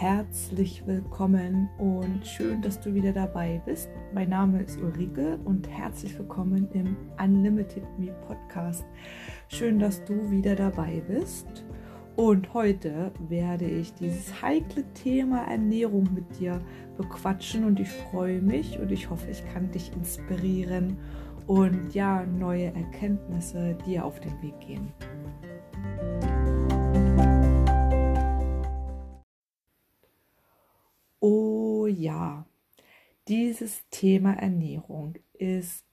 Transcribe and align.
herzlich 0.00 0.86
willkommen 0.86 1.68
und 1.76 2.26
schön, 2.26 2.62
dass 2.62 2.80
du 2.80 2.94
wieder 2.94 3.12
dabei 3.12 3.60
bist. 3.66 3.90
Mein 4.14 4.30
Name 4.30 4.62
ist 4.62 4.80
Ulrike 4.80 5.38
und 5.44 5.68
herzlich 5.68 6.18
willkommen 6.18 6.70
im 6.72 6.96
Unlimited 7.22 7.82
Me 7.98 8.10
Podcast. 8.26 8.86
Schön, 9.48 9.78
dass 9.78 10.02
du 10.04 10.30
wieder 10.30 10.56
dabei 10.56 11.02
bist. 11.06 11.66
Und 12.16 12.54
heute 12.54 13.12
werde 13.28 13.66
ich 13.66 13.92
dieses 13.92 14.40
heikle 14.40 14.84
Thema 14.94 15.42
Ernährung 15.42 16.08
mit 16.14 16.40
dir 16.40 16.62
bequatschen 16.96 17.64
und 17.64 17.78
ich 17.78 17.90
freue 17.90 18.40
mich 18.40 18.78
und 18.78 18.90
ich 18.90 19.10
hoffe, 19.10 19.30
ich 19.30 19.44
kann 19.52 19.70
dich 19.70 19.92
inspirieren 19.92 20.96
und 21.46 21.92
ja, 21.92 22.24
neue 22.24 22.74
Erkenntnisse 22.74 23.76
dir 23.84 24.06
auf 24.06 24.18
den 24.18 24.40
Weg 24.40 24.58
gehen. 24.60 24.94
Ja, 31.90 32.46
dieses 33.28 33.88
Thema 33.90 34.32
Ernährung 34.34 35.14
ist 35.34 35.84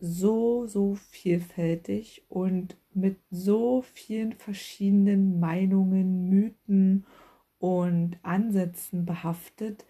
so, 0.00 0.66
so 0.66 0.94
vielfältig 1.10 2.24
und 2.28 2.76
mit 2.92 3.18
so 3.30 3.82
vielen 3.94 4.32
verschiedenen 4.32 5.40
Meinungen, 5.40 6.28
Mythen 6.28 7.06
und 7.58 8.18
Ansätzen 8.22 9.06
behaftet, 9.06 9.86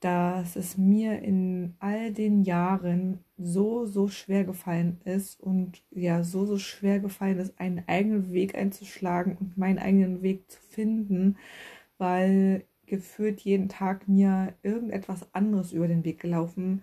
dass 0.00 0.54
es 0.54 0.76
mir 0.76 1.20
in 1.22 1.74
all 1.80 2.12
den 2.12 2.44
Jahren 2.44 3.24
so, 3.36 3.84
so 3.86 4.08
schwer 4.08 4.44
gefallen 4.44 5.00
ist 5.04 5.40
und 5.40 5.82
ja, 5.90 6.22
so, 6.22 6.46
so 6.46 6.58
schwer 6.58 7.00
gefallen 7.00 7.38
ist, 7.38 7.58
einen 7.58 7.82
eigenen 7.88 8.32
Weg 8.32 8.54
einzuschlagen 8.56 9.36
und 9.40 9.58
meinen 9.58 9.78
eigenen 9.78 10.22
Weg 10.22 10.48
zu 10.50 10.60
finden, 10.60 11.36
weil 11.98 12.64
gefühlt 12.88 13.40
jeden 13.40 13.68
Tag 13.68 14.08
mir 14.08 14.54
irgendetwas 14.62 15.32
anderes 15.34 15.72
über 15.72 15.88
den 15.88 16.04
Weg 16.04 16.20
gelaufen 16.20 16.82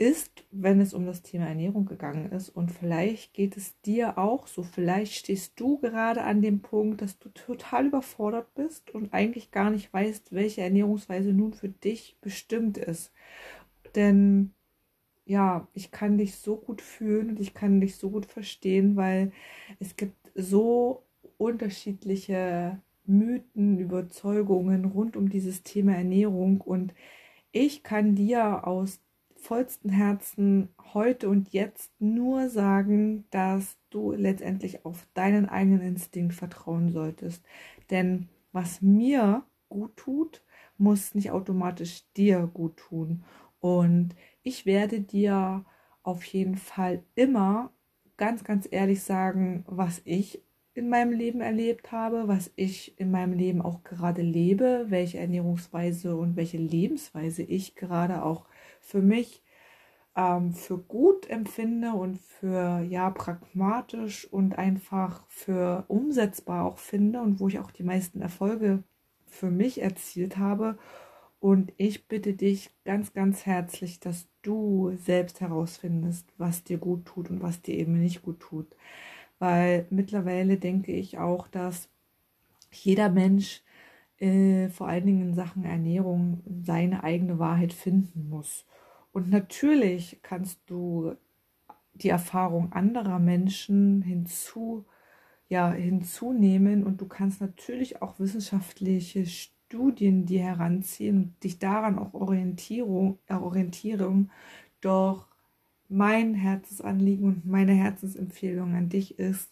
ist, 0.00 0.44
wenn 0.50 0.80
es 0.80 0.94
um 0.94 1.04
das 1.04 1.20
Thema 1.22 1.46
Ernährung 1.46 1.84
gegangen 1.84 2.32
ist. 2.32 2.48
Und 2.48 2.70
vielleicht 2.72 3.34
geht 3.34 3.58
es 3.58 3.78
dir 3.82 4.16
auch 4.16 4.46
so. 4.46 4.62
Vielleicht 4.62 5.12
stehst 5.12 5.60
du 5.60 5.78
gerade 5.78 6.22
an 6.22 6.40
dem 6.40 6.60
Punkt, 6.62 7.02
dass 7.02 7.18
du 7.18 7.28
total 7.28 7.86
überfordert 7.86 8.54
bist 8.54 8.90
und 8.92 9.12
eigentlich 9.12 9.50
gar 9.50 9.70
nicht 9.70 9.92
weißt, 9.92 10.32
welche 10.32 10.62
Ernährungsweise 10.62 11.32
nun 11.32 11.52
für 11.52 11.68
dich 11.68 12.16
bestimmt 12.22 12.78
ist. 12.78 13.12
Denn 13.94 14.52
ja, 15.26 15.68
ich 15.74 15.90
kann 15.90 16.18
dich 16.18 16.36
so 16.36 16.56
gut 16.56 16.80
fühlen 16.82 17.30
und 17.30 17.40
ich 17.40 17.54
kann 17.54 17.80
dich 17.80 17.96
so 17.96 18.10
gut 18.10 18.26
verstehen, 18.26 18.96
weil 18.96 19.32
es 19.80 19.96
gibt 19.96 20.16
so 20.34 21.04
unterschiedliche 21.38 22.80
Mythen, 23.10 23.78
Überzeugungen 23.78 24.84
rund 24.86 25.16
um 25.16 25.28
dieses 25.28 25.62
Thema 25.62 25.94
Ernährung. 25.94 26.60
Und 26.60 26.94
ich 27.52 27.82
kann 27.82 28.14
dir 28.14 28.66
aus 28.66 29.00
vollstem 29.36 29.90
Herzen 29.90 30.68
heute 30.94 31.28
und 31.28 31.52
jetzt 31.52 31.92
nur 32.00 32.48
sagen, 32.48 33.24
dass 33.30 33.78
du 33.90 34.12
letztendlich 34.12 34.84
auf 34.84 35.06
deinen 35.14 35.48
eigenen 35.48 35.80
Instinkt 35.80 36.34
vertrauen 36.34 36.90
solltest. 36.90 37.44
Denn 37.90 38.28
was 38.52 38.82
mir 38.82 39.44
gut 39.68 39.96
tut, 39.96 40.42
muss 40.78 41.14
nicht 41.14 41.30
automatisch 41.30 42.04
dir 42.16 42.46
gut 42.52 42.76
tun. 42.76 43.24
Und 43.60 44.14
ich 44.42 44.66
werde 44.66 45.00
dir 45.00 45.64
auf 46.02 46.24
jeden 46.24 46.56
Fall 46.56 47.02
immer 47.14 47.72
ganz, 48.16 48.44
ganz 48.44 48.68
ehrlich 48.70 49.02
sagen, 49.02 49.64
was 49.66 50.02
ich 50.04 50.42
in 50.74 50.88
meinem 50.88 51.12
Leben 51.12 51.40
erlebt 51.40 51.92
habe, 51.92 52.28
was 52.28 52.50
ich 52.56 52.98
in 52.98 53.10
meinem 53.10 53.32
Leben 53.32 53.60
auch 53.62 53.82
gerade 53.82 54.22
lebe, 54.22 54.86
welche 54.88 55.18
Ernährungsweise 55.18 56.16
und 56.16 56.36
welche 56.36 56.58
Lebensweise 56.58 57.42
ich 57.42 57.74
gerade 57.74 58.22
auch 58.22 58.46
für 58.80 59.02
mich 59.02 59.42
ähm, 60.16 60.52
für 60.52 60.78
gut 60.78 61.28
empfinde 61.28 61.92
und 61.92 62.20
für 62.20 62.80
ja 62.80 63.10
pragmatisch 63.10 64.26
und 64.32 64.58
einfach 64.58 65.24
für 65.28 65.84
umsetzbar 65.88 66.64
auch 66.64 66.78
finde 66.78 67.20
und 67.20 67.40
wo 67.40 67.48
ich 67.48 67.58
auch 67.58 67.70
die 67.72 67.82
meisten 67.84 68.20
Erfolge 68.22 68.82
für 69.26 69.50
mich 69.50 69.82
erzielt 69.82 70.38
habe. 70.38 70.78
Und 71.40 71.72
ich 71.78 72.06
bitte 72.06 72.34
dich 72.34 72.70
ganz, 72.84 73.14
ganz 73.14 73.46
herzlich, 73.46 73.98
dass 73.98 74.28
du 74.42 74.92
selbst 74.98 75.40
herausfindest, 75.40 76.26
was 76.36 76.64
dir 76.64 76.78
gut 76.78 77.06
tut 77.06 77.30
und 77.30 77.42
was 77.42 77.62
dir 77.62 77.74
eben 77.76 77.98
nicht 77.98 78.22
gut 78.22 78.40
tut 78.40 78.66
weil 79.40 79.86
mittlerweile 79.90 80.58
denke 80.58 80.92
ich 80.92 81.18
auch, 81.18 81.48
dass 81.48 81.88
jeder 82.72 83.08
Mensch 83.10 83.62
äh, 84.18 84.68
vor 84.68 84.88
allen 84.88 85.06
Dingen 85.06 85.22
in 85.30 85.34
Sachen 85.34 85.64
Ernährung 85.64 86.42
seine 86.62 87.02
eigene 87.04 87.40
Wahrheit 87.40 87.72
finden 87.72 88.28
muss. 88.28 88.66
Und 89.12 89.30
natürlich 89.30 90.20
kannst 90.22 90.60
du 90.66 91.16
die 91.94 92.10
Erfahrung 92.10 92.72
anderer 92.72 93.18
Menschen 93.18 94.02
hinzu, 94.02 94.86
ja, 95.48 95.72
hinzunehmen 95.72 96.84
und 96.84 97.00
du 97.00 97.08
kannst 97.08 97.40
natürlich 97.40 98.02
auch 98.02 98.20
wissenschaftliche 98.20 99.26
Studien 99.26 100.26
dir 100.26 100.42
heranziehen 100.42 101.16
und 101.16 101.44
dich 101.44 101.58
daran 101.58 101.98
auch 101.98 102.14
Orientierung, 102.14 103.18
äh, 103.26 103.34
Orientierung. 103.34 104.30
Doch 104.80 105.29
mein 105.90 106.34
Herzensanliegen 106.34 107.26
und 107.26 107.46
meine 107.46 107.72
Herzensempfehlung 107.72 108.74
an 108.74 108.88
dich 108.88 109.18
ist, 109.18 109.50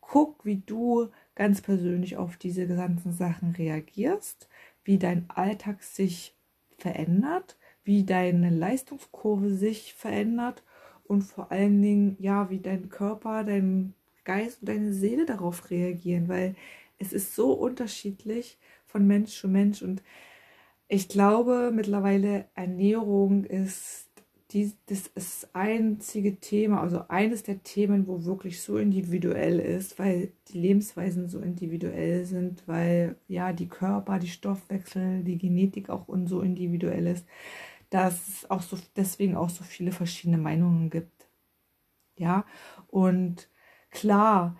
guck, 0.00 0.44
wie 0.44 0.62
du 0.64 1.08
ganz 1.34 1.60
persönlich 1.60 2.16
auf 2.16 2.36
diese 2.36 2.66
ganzen 2.66 3.12
Sachen 3.12 3.52
reagierst, 3.52 4.48
wie 4.84 4.98
dein 4.98 5.28
Alltag 5.30 5.82
sich 5.82 6.34
verändert, 6.78 7.58
wie 7.84 8.04
deine 8.04 8.50
Leistungskurve 8.50 9.50
sich 9.50 9.94
verändert 9.94 10.62
und 11.04 11.22
vor 11.22 11.52
allen 11.52 11.80
Dingen, 11.82 12.16
ja, 12.20 12.50
wie 12.50 12.60
dein 12.60 12.88
Körper, 12.88 13.44
dein 13.44 13.94
Geist 14.24 14.60
und 14.60 14.68
deine 14.68 14.92
Seele 14.92 15.26
darauf 15.26 15.70
reagieren, 15.70 16.28
weil 16.28 16.54
es 16.98 17.12
ist 17.12 17.34
so 17.34 17.52
unterschiedlich 17.52 18.58
von 18.86 19.06
Mensch 19.06 19.38
zu 19.38 19.48
Mensch 19.48 19.82
und 19.82 20.02
ich 20.88 21.08
glaube 21.08 21.70
mittlerweile 21.74 22.46
Ernährung 22.54 23.44
ist 23.44 24.07
die, 24.52 24.72
das 24.86 25.00
ist 25.08 25.16
das 25.16 25.54
einzige 25.54 26.40
Thema, 26.40 26.80
also 26.82 27.04
eines 27.08 27.42
der 27.42 27.62
Themen, 27.62 28.06
wo 28.06 28.24
wirklich 28.24 28.62
so 28.62 28.78
individuell 28.78 29.60
ist, 29.60 29.98
weil 29.98 30.32
die 30.48 30.58
Lebensweisen 30.58 31.28
so 31.28 31.40
individuell 31.40 32.24
sind, 32.24 32.66
weil 32.66 33.16
ja 33.28 33.52
die 33.52 33.68
Körper, 33.68 34.18
die 34.18 34.28
Stoffwechsel, 34.28 35.22
die 35.24 35.36
Genetik 35.38 35.90
auch 35.90 36.08
und 36.08 36.26
so 36.28 36.40
individuell 36.40 37.06
ist, 37.08 37.26
dass 37.90 38.28
es 38.28 38.50
auch 38.50 38.62
so 38.62 38.78
deswegen 38.96 39.36
auch 39.36 39.50
so 39.50 39.64
viele 39.64 39.92
verschiedene 39.92 40.38
Meinungen 40.38 40.90
gibt. 40.90 41.28
Ja, 42.16 42.44
und 42.88 43.48
klar, 43.90 44.56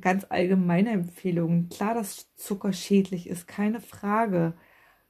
ganz 0.00 0.26
allgemeine 0.28 0.90
Empfehlungen. 0.90 1.68
Klar, 1.68 1.94
dass 1.94 2.34
Zucker 2.36 2.72
schädlich 2.72 3.28
ist, 3.28 3.46
keine 3.48 3.80
Frage. 3.80 4.54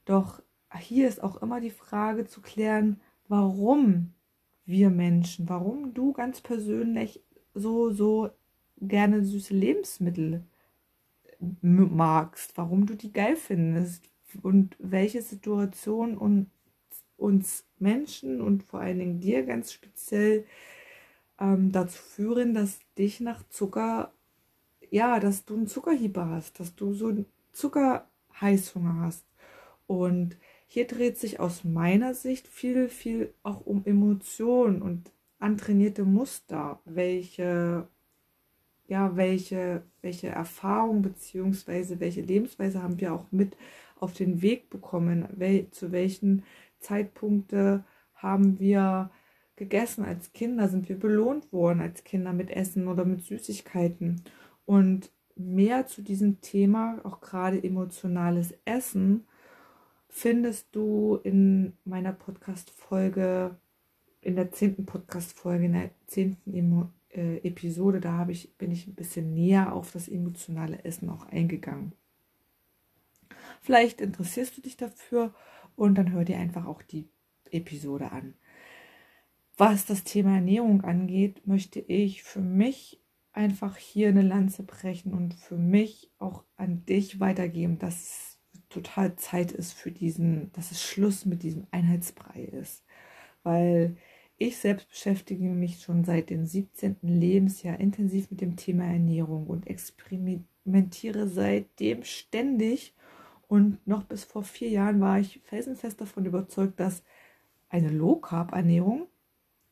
Doch 0.05 0.41
hier 0.79 1.07
ist 1.07 1.23
auch 1.23 1.41
immer 1.41 1.61
die 1.61 1.71
Frage 1.71 2.25
zu 2.25 2.41
klären, 2.41 3.01
warum 3.29 4.13
wir 4.65 4.89
Menschen, 4.89 5.47
warum 5.47 5.93
du 5.93 6.11
ganz 6.11 6.41
persönlich 6.41 7.21
so, 7.53 7.91
so 7.91 8.29
gerne 8.81 9.23
süße 9.23 9.53
Lebensmittel 9.53 10.43
magst, 11.61 12.57
warum 12.57 12.85
du 12.85 12.95
die 12.95 13.13
geil 13.13 13.35
findest 13.35 14.09
und 14.43 14.75
welche 14.79 15.21
Situation 15.21 16.17
uns, 16.17 16.47
uns 17.17 17.65
Menschen 17.79 18.41
und 18.41 18.63
vor 18.63 18.81
allen 18.81 18.99
Dingen 18.99 19.19
dir 19.21 19.45
ganz 19.45 19.71
speziell 19.71 20.45
ähm, 21.39 21.71
dazu 21.71 22.01
führen, 22.01 22.53
dass 22.53 22.79
dich 22.97 23.19
nach 23.21 23.47
Zucker, 23.49 24.11
ja, 24.91 25.19
dass 25.19 25.45
du 25.45 25.55
einen 25.55 25.67
Zuckerhieber 25.67 26.27
hast, 26.29 26.59
dass 26.59 26.75
du 26.75 26.93
so 26.93 27.07
einen 27.07 27.25
Zuckerheißhunger 27.53 29.01
hast. 29.01 29.25
Und 29.87 30.37
hier 30.71 30.85
dreht 30.85 31.17
sich 31.17 31.39
aus 31.39 31.63
meiner 31.63 32.13
Sicht 32.13 32.47
viel, 32.47 32.89
viel 32.89 33.33
auch 33.41 33.65
um 33.65 33.83
Emotionen 33.85 34.83
und 34.83 35.11
antrainierte 35.39 36.05
Muster, 36.05 36.79
welche, 36.85 37.87
ja, 38.87 39.15
welche, 39.15 39.81
welche 40.03 40.27
Erfahrung 40.27 41.01
beziehungsweise 41.01 41.99
welche 41.99 42.21
Lebensweise 42.21 42.83
haben 42.83 42.99
wir 42.99 43.13
auch 43.13 43.25
mit 43.31 43.57
auf 43.99 44.13
den 44.13 44.43
Weg 44.43 44.69
bekommen, 44.69 45.27
wel, 45.31 45.71
zu 45.71 45.91
welchen 45.91 46.43
Zeitpunkte 46.79 47.83
haben 48.13 48.59
wir 48.59 49.09
gegessen 49.55 50.05
als 50.05 50.33
Kinder, 50.33 50.69
sind 50.69 50.87
wir 50.87 50.99
belohnt 50.99 51.51
worden 51.51 51.81
als 51.81 52.03
Kinder 52.03 52.31
mit 52.31 52.51
Essen 52.51 52.87
oder 52.87 53.05
mit 53.05 53.23
Süßigkeiten. 53.23 54.21
Und 54.67 55.11
mehr 55.35 55.87
zu 55.87 56.03
diesem 56.03 56.41
Thema, 56.41 56.99
auch 57.03 57.21
gerade 57.21 57.63
emotionales 57.63 58.53
Essen, 58.65 59.25
findest 60.09 60.75
du 60.75 61.19
in 61.23 61.73
meiner 61.85 62.11
Podcast-Folge, 62.11 63.55
in 64.21 64.35
der 64.35 64.51
zehnten 64.51 64.85
Podcast-Folge, 64.85 65.65
in 65.65 65.73
der 65.73 65.91
zehnten 66.07 66.91
äh, 67.11 67.37
Episode, 67.37 68.01
da 68.01 68.27
ich, 68.27 68.55
bin 68.57 68.71
ich 68.71 68.87
ein 68.87 68.95
bisschen 68.95 69.33
näher 69.33 69.73
auf 69.73 69.91
das 69.91 70.07
emotionale 70.07 70.83
Essen 70.83 71.09
auch 71.09 71.25
eingegangen. 71.27 71.93
Vielleicht 73.61 74.01
interessierst 74.01 74.57
du 74.57 74.61
dich 74.61 74.77
dafür 74.77 75.33
und 75.75 75.95
dann 75.95 76.11
hör 76.11 76.25
dir 76.25 76.37
einfach 76.37 76.65
auch 76.65 76.81
die 76.81 77.07
Episode 77.51 78.11
an. 78.11 78.33
Was 79.57 79.85
das 79.85 80.03
Thema 80.03 80.35
Ernährung 80.35 80.83
angeht, 80.83 81.45
möchte 81.45 81.79
ich 81.79 82.23
für 82.23 82.41
mich 82.41 83.01
einfach 83.33 83.77
hier 83.77 84.09
eine 84.09 84.21
Lanze 84.21 84.63
brechen 84.63 85.13
und 85.13 85.33
für 85.33 85.57
mich 85.57 86.11
auch 86.17 86.43
an 86.55 86.85
dich 86.85 87.19
weitergeben, 87.19 87.77
dass 87.77 88.28
total 88.69 89.15
Zeit 89.15 89.51
ist 89.51 89.73
für 89.73 89.91
diesen, 89.91 90.51
dass 90.53 90.71
es 90.71 90.81
Schluss 90.81 91.25
mit 91.25 91.43
diesem 91.43 91.67
Einheitsbrei 91.71 92.43
ist. 92.43 92.83
Weil 93.43 93.97
ich 94.37 94.57
selbst 94.57 94.89
beschäftige 94.89 95.43
mich 95.43 95.81
schon 95.81 96.05
seit 96.05 96.29
dem 96.29 96.45
17. 96.45 96.97
Lebensjahr 97.01 97.79
intensiv 97.79 98.31
mit 98.31 98.41
dem 98.41 98.55
Thema 98.55 98.85
Ernährung 98.85 99.47
und 99.47 99.67
experimentiere 99.67 101.27
seitdem 101.27 102.03
ständig. 102.03 102.93
Und 103.47 103.85
noch 103.87 104.03
bis 104.03 104.23
vor 104.23 104.43
vier 104.43 104.69
Jahren 104.69 105.01
war 105.01 105.19
ich 105.19 105.41
felsenfest 105.43 105.99
davon 105.99 106.25
überzeugt, 106.25 106.79
dass 106.79 107.03
eine 107.69 107.89
Low-Carb-Ernährung 107.89 109.07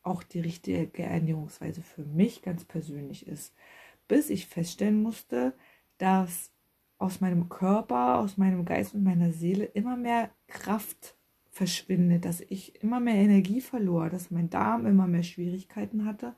auch 0.03 0.23
die 0.23 0.39
richtige 0.39 1.03
Ernährungsweise 1.03 1.81
für 1.81 2.03
mich 2.03 2.41
ganz 2.41 2.65
persönlich 2.65 3.27
ist. 3.27 3.53
Bis 4.07 4.29
ich 4.29 4.47
feststellen 4.47 5.01
musste, 5.01 5.53
dass 5.97 6.51
aus 6.97 7.21
meinem 7.21 7.49
Körper, 7.49 8.19
aus 8.19 8.37
meinem 8.37 8.65
Geist 8.65 8.95
und 8.95 9.03
meiner 9.03 9.31
Seele 9.31 9.65
immer 9.65 9.95
mehr 9.95 10.31
Kraft 10.47 11.15
verschwindet, 11.51 12.25
dass 12.25 12.41
ich 12.41 12.81
immer 12.83 12.99
mehr 12.99 13.15
Energie 13.15 13.61
verlor, 13.61 14.09
dass 14.09 14.31
mein 14.31 14.49
Darm 14.49 14.85
immer 14.85 15.07
mehr 15.07 15.23
Schwierigkeiten 15.23 16.05
hatte 16.05 16.35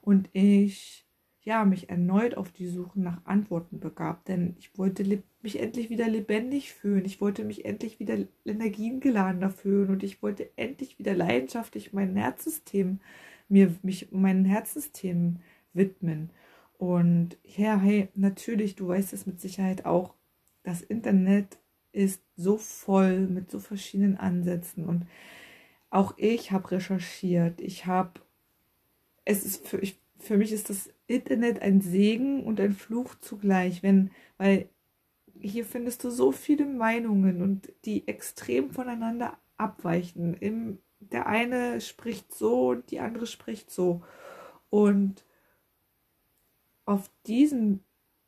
und 0.00 0.28
ich 0.32 1.06
ja 1.42 1.64
mich 1.64 1.90
erneut 1.90 2.36
auf 2.36 2.52
die 2.52 2.68
Suche 2.68 3.00
nach 3.00 3.24
Antworten 3.24 3.78
begab, 3.78 4.24
denn 4.24 4.54
ich 4.58 4.76
wollte 4.78 5.22
mich 5.42 5.60
endlich 5.60 5.90
wieder 5.90 6.08
lebendig 6.08 6.72
fühlen, 6.72 7.04
ich 7.04 7.20
wollte 7.20 7.44
mich 7.44 7.64
endlich 7.64 8.00
wieder 8.00 8.16
energiegeladener 8.44 9.50
fühlen 9.50 9.90
und 9.90 10.02
ich 10.02 10.22
wollte 10.22 10.50
endlich 10.56 10.98
wieder 10.98 11.14
leidenschaftlich 11.14 11.92
mein 11.92 12.16
Herzsystem 12.16 13.00
mir 13.48 13.74
mich 13.82 14.10
meinen 14.10 14.44
Herzsystem 14.44 15.36
widmen 15.74 16.30
und 16.78 17.36
ja, 17.42 17.78
hey, 17.78 18.08
natürlich, 18.14 18.74
du 18.74 18.88
weißt 18.88 19.12
es 19.12 19.26
mit 19.26 19.40
Sicherheit 19.40 19.84
auch, 19.84 20.14
das 20.62 20.82
Internet 20.82 21.58
ist 21.92 22.22
so 22.36 22.56
voll 22.56 23.20
mit 23.28 23.50
so 23.50 23.60
verschiedenen 23.60 24.16
Ansätzen 24.16 24.84
und 24.86 25.06
auch 25.90 26.14
ich 26.16 26.50
habe 26.50 26.72
recherchiert. 26.72 27.60
Ich 27.60 27.86
habe, 27.86 28.20
es 29.24 29.44
ist 29.44 29.68
für, 29.68 29.78
ich, 29.78 30.00
für 30.18 30.36
mich 30.36 30.50
ist 30.50 30.68
das 30.68 30.90
Internet 31.06 31.62
ein 31.62 31.80
Segen 31.80 32.42
und 32.42 32.58
ein 32.60 32.72
Fluch 32.72 33.14
zugleich, 33.20 33.82
wenn, 33.84 34.10
weil 34.36 34.68
hier 35.40 35.64
findest 35.64 36.02
du 36.02 36.10
so 36.10 36.32
viele 36.32 36.66
Meinungen 36.66 37.42
und 37.42 37.72
die 37.84 38.08
extrem 38.08 38.70
voneinander 38.70 39.38
abweichen. 39.56 40.34
Im, 40.34 40.78
der 40.98 41.26
eine 41.26 41.80
spricht 41.80 42.34
so 42.34 42.70
und 42.70 42.90
die 42.90 43.00
andere 43.00 43.26
spricht 43.26 43.70
so. 43.70 44.02
Und 44.70 45.24
auf 46.84 47.10
diesem 47.26 47.80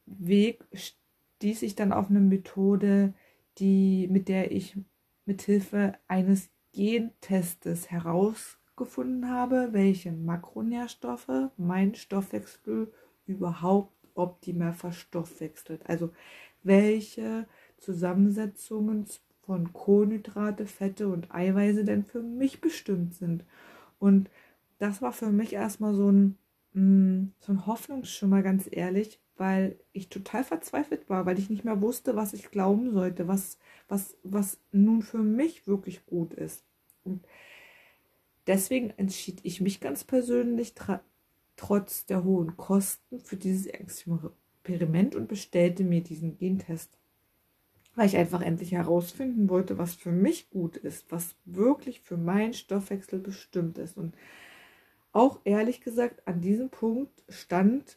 Weg 0.07 0.65
stieß 0.73 1.63
ich 1.63 1.75
dann 1.75 1.93
auf 1.93 2.11
eine 2.11 2.21
Methode, 2.21 3.15
die, 3.59 4.09
mit 4.09 4.29
der 4.29 4.53
ich 4.53 4.77
mithilfe 5.25 5.95
eines 6.09 6.51
Gentestes 6.73 7.91
herausgefunden 7.91 9.31
habe, 9.31 9.69
welche 9.73 10.13
Makronährstoffe 10.13 11.51
mein 11.57 11.95
Stoffwechsel 11.95 12.93
überhaupt 13.27 13.93
optimal 14.15 14.73
verstoffwechselt. 14.73 15.89
Also 15.89 16.13
welche 16.63 17.47
Zusammensetzungen 17.79 19.07
von 19.43 19.73
Kohlenhydrate, 19.73 20.67
Fette 20.67 21.09
und 21.09 21.33
Eiweiße 21.35 21.85
denn 21.85 22.05
für 22.05 22.23
mich 22.23 22.61
bestimmt 22.61 23.15
sind. 23.15 23.45
Und 23.99 24.29
das 24.79 25.01
war 25.01 25.13
für 25.13 25.31
mich 25.31 25.53
erstmal 25.53 25.95
so 25.95 26.11
ein 26.11 26.37
Mm, 26.77 27.33
so 27.41 27.53
ein 27.53 27.67
Hoffnungsschimmer, 27.67 28.43
ganz 28.43 28.69
ehrlich, 28.71 29.19
weil 29.39 29.81
ich 29.95 30.11
total 30.11 30.45
verzweifelt 30.45 31.09
war, 31.09 31.25
weil 31.25 31.39
ich 31.39 31.49
nicht 31.49 31.65
mehr 31.65 31.81
wusste, 31.81 32.17
was 32.17 32.35
ich 32.35 32.51
glauben 32.51 32.93
sollte, 32.93 33.27
was, 33.27 33.59
was, 33.89 34.15
was 34.23 34.59
nun 34.73 35.01
für 35.01 35.23
mich 35.23 35.67
wirklich 35.67 36.05
gut 36.05 36.35
ist. 36.35 36.65
Und 37.03 37.27
deswegen 38.47 38.91
entschied 38.99 39.41
ich 39.43 39.63
mich 39.63 39.81
ganz 39.81 40.05
persönlich, 40.05 40.75
trotz 41.57 42.05
der 42.05 42.25
hohen 42.25 42.59
Kosten, 42.59 43.21
für 43.21 43.37
dieses 43.37 43.65
Experiment 43.65 45.17
und 45.17 45.29
bestellte 45.29 45.83
mir 45.83 46.03
diesen 46.03 46.37
Gentest. 46.37 46.99
Weil 47.95 48.09
ich 48.09 48.19
einfach 48.19 48.43
endlich 48.43 48.73
herausfinden 48.73 49.49
wollte, 49.49 49.79
was 49.79 49.95
für 49.95 50.13
mich 50.13 50.51
gut 50.51 50.77
ist, 50.77 51.11
was 51.11 51.37
wirklich 51.47 52.03
für 52.03 52.19
meinen 52.19 52.53
Stoffwechsel 52.53 53.19
bestimmt 53.19 53.79
ist. 53.79 53.97
Und 53.97 54.15
auch 55.17 55.41
ehrlich 55.45 55.81
gesagt 55.81 56.29
an 56.29 56.43
diesem 56.43 56.69
Punkt 56.69 57.25
stand, 57.31 57.97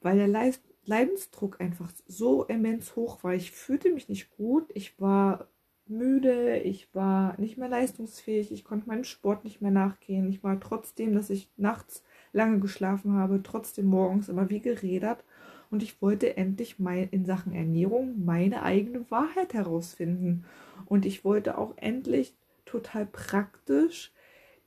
weil 0.00 0.18
der 0.18 0.52
Leidensdruck 0.84 1.60
einfach 1.60 1.92
so 2.08 2.44
immens 2.44 2.96
hoch 2.96 3.22
war. 3.22 3.32
Ich 3.32 3.52
fühlte 3.52 3.92
mich 3.92 4.08
nicht 4.08 4.36
gut, 4.36 4.68
ich 4.74 5.00
war 5.00 5.46
müde, 5.86 6.58
ich 6.58 6.92
war 6.92 7.40
nicht 7.40 7.58
mehr 7.58 7.68
leistungsfähig, 7.68 8.50
ich 8.50 8.64
konnte 8.64 8.88
meinem 8.88 9.04
Sport 9.04 9.44
nicht 9.44 9.62
mehr 9.62 9.70
nachgehen. 9.70 10.28
Ich 10.28 10.42
war 10.42 10.58
trotzdem, 10.58 11.14
dass 11.14 11.30
ich 11.30 11.48
nachts 11.56 12.02
lange 12.32 12.58
geschlafen 12.58 13.12
habe, 13.12 13.40
trotzdem 13.44 13.86
morgens 13.86 14.28
immer 14.28 14.50
wie 14.50 14.60
gerädert. 14.60 15.24
Und 15.70 15.84
ich 15.84 16.02
wollte 16.02 16.36
endlich 16.36 16.80
mein, 16.80 17.08
in 17.10 17.24
Sachen 17.24 17.54
Ernährung 17.54 18.24
meine 18.24 18.64
eigene 18.64 19.08
Wahrheit 19.12 19.54
herausfinden. 19.54 20.44
Und 20.86 21.06
ich 21.06 21.24
wollte 21.24 21.56
auch 21.56 21.74
endlich 21.76 22.34
total 22.64 23.06
praktisch 23.06 24.12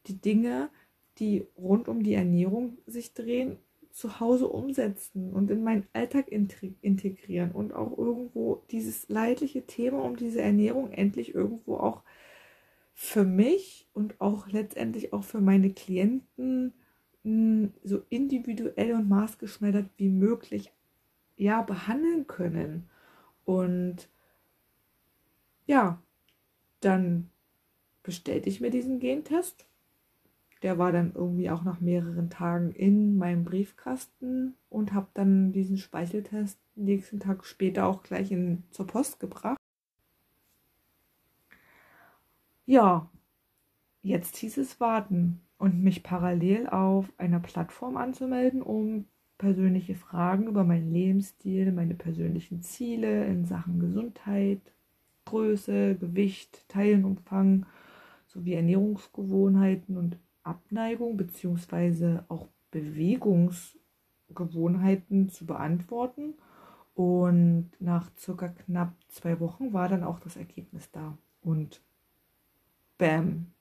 die 0.07 0.19
Dinge 0.19 0.69
die 1.21 1.47
rund 1.57 1.87
um 1.87 2.03
die 2.03 2.15
Ernährung 2.15 2.77
sich 2.85 3.13
drehen, 3.13 3.57
zu 3.91 4.19
Hause 4.19 4.47
umsetzen 4.47 5.31
und 5.33 5.51
in 5.51 5.63
meinen 5.63 5.87
Alltag 5.93 6.29
integrieren 6.29 7.51
und 7.51 7.73
auch 7.73 7.97
irgendwo 7.97 8.63
dieses 8.71 9.09
leidliche 9.09 9.65
Thema 9.65 10.03
um 10.03 10.15
diese 10.15 10.41
Ernährung 10.41 10.91
endlich 10.91 11.35
irgendwo 11.35 11.77
auch 11.77 12.03
für 12.93 13.23
mich 13.25 13.87
und 13.93 14.19
auch 14.19 14.47
letztendlich 14.47 15.13
auch 15.13 15.23
für 15.23 15.41
meine 15.41 15.71
Klienten 15.71 16.73
hm, 17.23 17.73
so 17.83 18.01
individuell 18.09 18.93
und 18.93 19.09
maßgeschneidert 19.09 19.89
wie 19.97 20.09
möglich 20.09 20.71
ja 21.35 21.61
behandeln 21.61 22.27
können. 22.27 22.89
Und 23.43 24.09
ja 25.65 26.01
dann 26.81 27.29
bestellte 28.03 28.49
ich 28.49 28.59
mir 28.59 28.71
diesen 28.71 28.99
Gentest 28.99 29.65
der 30.61 30.77
war 30.77 30.91
dann 30.91 31.13
irgendwie 31.15 31.49
auch 31.49 31.63
nach 31.63 31.79
mehreren 31.79 32.29
Tagen 32.29 32.71
in 32.71 33.17
meinem 33.17 33.43
Briefkasten 33.43 34.55
und 34.69 34.93
habe 34.93 35.07
dann 35.13 35.51
diesen 35.51 35.77
Speicheltest 35.77 36.59
nächsten 36.75 37.19
Tag 37.19 37.45
später 37.45 37.87
auch 37.87 38.03
gleich 38.03 38.31
in, 38.31 38.63
zur 38.71 38.87
Post 38.87 39.19
gebracht. 39.19 39.57
Ja, 42.65 43.09
jetzt 44.03 44.37
hieß 44.37 44.57
es 44.57 44.79
warten 44.79 45.41
und 45.57 45.83
mich 45.83 46.03
parallel 46.03 46.67
auf 46.67 47.11
einer 47.17 47.39
Plattform 47.39 47.97
anzumelden, 47.97 48.61
um 48.61 49.05
persönliche 49.37 49.95
Fragen 49.95 50.47
über 50.47 50.63
meinen 50.63 50.93
Lebensstil, 50.93 51.71
meine 51.71 51.95
persönlichen 51.95 52.61
Ziele 52.61 53.25
in 53.25 53.45
Sachen 53.45 53.79
Gesundheit, 53.79 54.61
Größe, 55.25 55.95
Gewicht, 55.95 56.67
Teilenumfang 56.69 57.65
sowie 58.27 58.53
Ernährungsgewohnheiten 58.53 59.97
und 59.97 60.17
Abneigung 60.43 61.17
bzw. 61.17 62.19
auch 62.27 62.47
Bewegungsgewohnheiten 62.71 65.29
zu 65.29 65.45
beantworten. 65.45 66.33
Und 66.93 67.71
nach 67.79 68.11
circa 68.17 68.49
knapp 68.49 68.93
zwei 69.07 69.39
Wochen 69.39 69.71
war 69.73 69.87
dann 69.87 70.03
auch 70.03 70.19
das 70.19 70.35
Ergebnis 70.35 70.91
da. 70.91 71.17
Und 71.41 71.81
bam, 72.97 73.53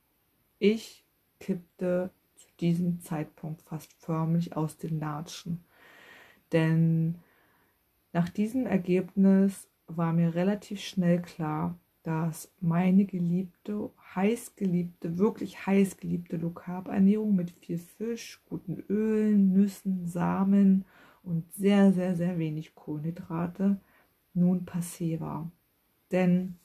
ich 0.58 1.04
kippte 1.38 2.10
zu 2.36 2.48
diesem 2.60 3.00
Zeitpunkt 3.00 3.62
fast 3.62 3.92
förmlich 3.94 4.56
aus 4.56 4.76
den 4.76 5.00
Latschen. 5.00 5.64
Denn 6.52 7.16
nach 8.12 8.28
diesem 8.28 8.66
Ergebnis 8.66 9.68
war 9.86 10.12
mir 10.12 10.34
relativ 10.34 10.80
schnell 10.80 11.22
klar, 11.22 11.78
dass 12.02 12.50
meine 12.60 13.04
geliebte, 13.04 13.90
heiß 14.14 14.56
geliebte, 14.56 15.18
wirklich 15.18 15.66
heiß 15.66 15.98
geliebte 15.98 16.36
Low 16.36 16.50
Carb 16.50 16.88
Ernährung 16.88 17.36
mit 17.36 17.50
viel 17.50 17.78
Fisch, 17.78 18.40
guten 18.48 18.82
Ölen, 18.88 19.52
Nüssen, 19.52 20.06
Samen 20.06 20.84
und 21.22 21.52
sehr, 21.52 21.92
sehr, 21.92 22.16
sehr 22.16 22.38
wenig 22.38 22.74
Kohlenhydrate 22.74 23.80
nun 24.32 24.64
passé 24.64 25.20
war. 25.20 25.50
Denn 26.10 26.56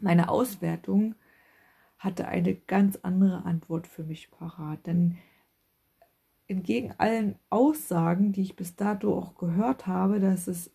meine 0.00 0.28
Auswertung 0.28 1.16
hatte 1.98 2.28
eine 2.28 2.54
ganz 2.54 2.96
andere 3.02 3.44
Antwort 3.44 3.88
für 3.88 4.04
mich 4.04 4.30
parat. 4.30 4.86
Denn 4.86 5.18
entgegen 6.46 6.94
allen 6.98 7.36
Aussagen, 7.50 8.32
die 8.32 8.42
ich 8.42 8.56
bis 8.56 8.76
dato 8.76 9.18
auch 9.18 9.34
gehört 9.34 9.88
habe, 9.88 10.20
dass 10.20 10.46
es, 10.46 10.70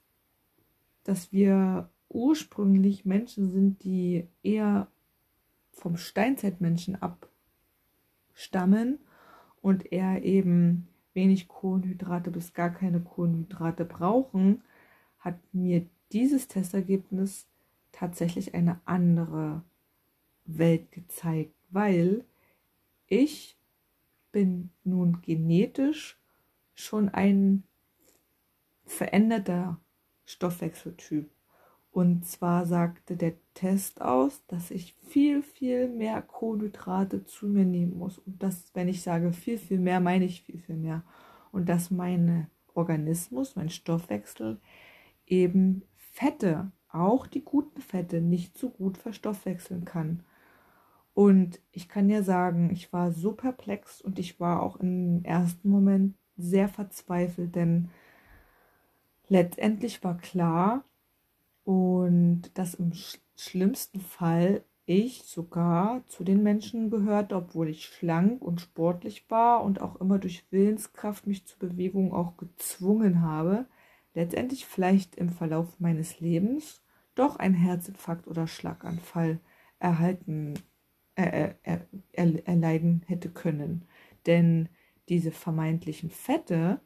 dass 1.04 1.32
wir 1.32 1.90
ursprünglich 2.14 3.06
Menschen 3.06 3.52
sind, 3.52 3.84
die 3.84 4.28
eher 4.42 4.88
vom 5.72 5.98
Steinzeitmenschen 5.98 6.98
abstammen 8.34 9.00
und 9.62 9.92
eher 9.92 10.24
eben 10.24 10.88
wenig 11.14 11.48
Kohlenhydrate 11.48 12.32
bis 12.32 12.54
gar 12.54 12.70
keine 12.72 13.00
Kohlenhydrate 13.00 13.86
brauchen, 13.86 14.64
hat 15.20 15.40
mir 15.54 15.86
dieses 16.12 16.48
Testergebnis 16.48 17.48
tatsächlich 17.92 18.54
eine 18.54 18.80
andere 18.86 19.64
Welt 20.46 20.92
gezeigt, 20.92 21.54
weil 21.70 22.26
ich 23.08 23.58
bin 24.32 24.72
nun 24.84 25.22
genetisch 25.22 26.20
schon 26.74 27.10
ein 27.10 27.64
veränderter 28.86 29.80
Stoffwechseltyp. 30.26 31.30
Und 31.94 32.26
zwar 32.26 32.66
sagte 32.66 33.16
der 33.16 33.36
Test 33.54 34.02
aus, 34.02 34.44
dass 34.48 34.72
ich 34.72 34.96
viel, 35.10 35.44
viel 35.44 35.88
mehr 35.88 36.24
Kohlenhydrate 36.24 37.24
zu 37.24 37.46
mir 37.46 37.66
nehmen 37.66 38.00
muss. 38.00 38.18
Und 38.18 38.42
das, 38.42 38.72
wenn 38.74 38.88
ich 38.88 39.04
sage 39.04 39.32
viel, 39.32 39.60
viel 39.60 39.78
mehr, 39.78 40.00
meine 40.00 40.26
ich 40.26 40.42
viel, 40.42 40.58
viel 40.58 40.76
mehr. 40.76 41.04
Und 41.52 41.70
dass 41.70 41.92
mein 41.92 42.48
Organismus, 42.74 43.56
mein 43.56 43.70
Stoffwechsel 43.70 44.60
eben 45.28 45.84
Fette, 45.96 46.72
auch 46.90 47.28
die 47.28 47.46
guten 47.46 47.80
Fette, 47.80 48.22
nicht 48.22 48.58
so 48.58 48.72
gut 48.72 48.98
verstoffwechseln 48.98 49.86
kann. 49.86 50.24
Und 51.14 51.62
ich 51.72 51.90
kann 51.90 52.08
dir 52.08 52.24
sagen, 52.24 52.72
ich 52.72 52.92
war 52.92 53.12
so 53.12 53.34
perplex 53.34 54.02
und 54.02 54.18
ich 54.18 54.40
war 54.40 54.64
auch 54.64 54.78
im 54.78 55.24
ersten 55.24 55.70
Moment 55.70 56.16
sehr 56.38 56.70
verzweifelt, 56.70 57.56
denn 57.56 57.92
letztendlich 59.28 60.04
war 60.04 60.18
klar, 60.18 60.84
und 61.64 62.44
dass 62.56 62.74
im 62.76 62.94
sch 62.94 63.20
schlimmsten 63.36 64.00
Fall 64.00 64.64
ich 64.86 65.24
sogar 65.24 66.06
zu 66.08 66.24
den 66.24 66.44
Menschen 66.44 66.90
gehörte, 66.90 67.36
obwohl 67.36 67.70
ich 67.70 67.86
schlank 67.86 68.42
und 68.44 68.62
sportlich 68.62 69.26
war 69.30 69.64
und 69.64 69.82
auch 69.82 69.96
immer 70.02 70.20
durch 70.20 70.46
Willenskraft 70.52 71.26
mich 71.26 71.46
zur 71.46 71.60
Bewegung 71.60 72.14
auch 72.14 72.38
gezwungen 72.38 73.22
habe, 73.22 73.66
letztendlich 74.14 74.66
vielleicht 74.66 75.16
im 75.16 75.30
Verlauf 75.30 75.80
meines 75.80 76.20
Lebens 76.20 76.84
doch 77.16 77.38
ein 77.38 77.54
Herzinfarkt 77.54 78.28
oder 78.28 78.48
Schlaganfall 78.48 79.40
erhalten, 79.80 80.56
äh, 81.16 81.54
äh, 81.64 81.80
er, 82.12 82.48
erleiden 82.48 83.04
hätte 83.08 83.30
können. 83.30 83.86
Denn 84.26 84.70
diese 85.10 85.32
vermeintlichen 85.32 86.10
Fette, 86.10 86.82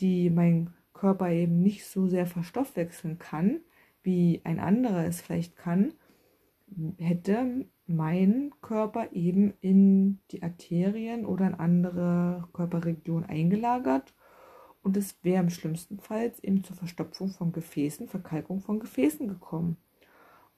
die 0.00 0.30
mein 0.30 0.74
Körper 0.92 1.30
eben 1.30 1.60
nicht 1.60 1.86
so 1.86 2.06
sehr 2.06 2.26
verstoffwechseln 2.26 3.18
kann, 3.18 3.60
wie 4.02 4.40
ein 4.44 4.58
anderer 4.58 5.04
es 5.04 5.20
vielleicht 5.20 5.56
kann, 5.56 5.94
hätte 6.98 7.66
mein 7.86 8.52
Körper 8.60 9.12
eben 9.12 9.54
in 9.60 10.20
die 10.30 10.42
Arterien 10.42 11.26
oder 11.26 11.46
in 11.46 11.54
andere 11.54 12.48
Körperregionen 12.52 13.28
eingelagert 13.28 14.14
und 14.82 14.96
es 14.96 15.16
wäre 15.22 15.42
im 15.42 15.50
schlimmsten 15.50 15.98
Fall 15.98 16.32
eben 16.42 16.64
zur 16.64 16.76
Verstopfung 16.76 17.28
von 17.28 17.52
Gefäßen, 17.52 18.08
Verkalkung 18.08 18.60
von 18.60 18.80
Gefäßen 18.80 19.28
gekommen. 19.28 19.76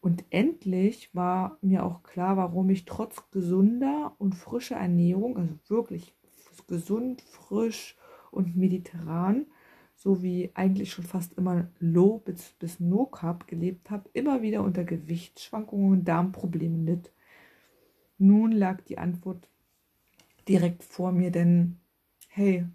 Und 0.01 0.25
endlich 0.31 1.15
war 1.15 1.59
mir 1.61 1.85
auch 1.85 2.03
klar, 2.03 2.37
warum 2.37 2.71
ich 2.71 2.85
trotz 2.85 3.31
gesunder 3.31 4.15
und 4.19 4.35
frischer 4.35 4.77
Ernährung, 4.77 5.37
also 5.37 5.55
wirklich 5.69 6.15
gesund, 6.67 7.23
frisch 7.23 7.97
und 8.31 8.57
mediterran, 8.57 9.47
so 10.03 10.21
wie 10.21 10.51
eigentlich 10.55 10.91
schon 10.91 11.05
fast 11.05 11.35
immer 11.35 11.69
Low 11.79 12.19
bis, 12.19 12.55
bis 12.59 12.81
No 12.81 13.07
Carb 13.07 13.47
gelebt 13.47 13.89
habe, 13.89 14.11
immer 14.15 14.43
wieder 14.43 14.65
unter 14.65 14.83
Gewichtsschwankungen 14.83 15.93
und 15.93 16.05
Darmproblemen 16.09 16.85
litt. 16.85 17.13
Nun 18.19 18.51
lag 18.51 18.81
die 18.83 18.99
Antwort 18.99 19.49
direkt 20.49 20.83
vor 20.83 21.13
mir, 21.13 21.31
denn 21.31 21.79
hey, 22.27 22.67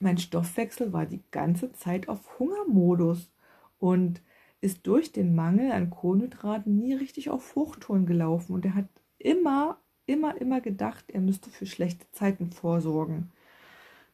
mein 0.00 0.18
Stoffwechsel 0.18 0.92
war 0.92 1.06
die 1.06 1.22
ganze 1.30 1.72
Zeit 1.72 2.10
auf 2.10 2.38
Hungermodus 2.38 3.32
und 3.78 4.20
ist 4.60 4.86
durch 4.86 5.12
den 5.12 5.34
Mangel 5.34 5.72
an 5.72 5.88
Kohlenhydraten 5.88 6.76
nie 6.76 6.92
richtig 6.92 7.30
auf 7.30 7.54
Hochtouren 7.54 8.04
gelaufen 8.04 8.52
und 8.52 8.66
er 8.66 8.74
hat 8.74 8.88
immer, 9.16 9.78
immer, 10.04 10.38
immer 10.38 10.60
gedacht, 10.60 11.06
er 11.08 11.22
müsste 11.22 11.48
für 11.48 11.64
schlechte 11.64 12.04
Zeiten 12.12 12.50
vorsorgen. 12.50 13.32